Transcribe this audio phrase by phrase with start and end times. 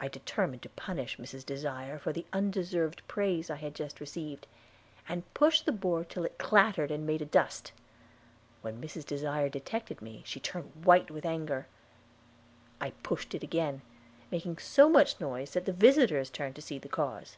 [0.00, 1.44] I determined to punish Mrs.
[1.44, 4.46] Desire for the undeserved praise I had just received,
[5.06, 7.72] and pushed the board till it clattered and made a dust.
[8.62, 9.04] When Mrs.
[9.04, 11.66] Desire detected me she turned white with anger.
[12.80, 13.82] I pushed it again,
[14.30, 17.36] making so much noise that the visitors turned to see the cause.